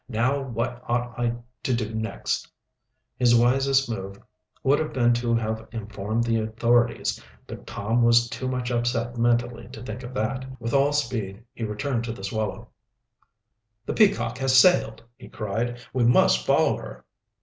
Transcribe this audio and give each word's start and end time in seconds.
Now 0.09 0.41
what 0.41 0.81
ought 0.89 1.19
I 1.19 1.35
to 1.61 1.75
do 1.75 1.93
next?" 1.93 2.51
His 3.17 3.35
wisest 3.35 3.87
move 3.87 4.17
would 4.63 4.79
have 4.79 4.93
been 4.93 5.13
to 5.13 5.35
have 5.35 5.67
informed 5.71 6.23
the 6.23 6.39
authorities, 6.39 7.23
but 7.45 7.67
Tom 7.67 8.01
was 8.01 8.27
too 8.27 8.47
much 8.47 8.71
upset 8.71 9.15
mentally 9.15 9.67
to 9.67 9.83
think 9.83 10.01
of 10.01 10.15
that. 10.15 10.59
With 10.59 10.73
all 10.73 10.91
speed 10.91 11.43
he 11.53 11.63
returned 11.65 12.03
to 12.05 12.13
the 12.13 12.23
Swallow. 12.23 12.69
"The 13.85 13.93
Peacock 13.93 14.39
has 14.39 14.57
sailed!" 14.57 15.03
he 15.17 15.29
cried. 15.29 15.77
"We 15.93 16.03
must 16.03 16.47
follow 16.47 16.77
her!" 16.77 17.05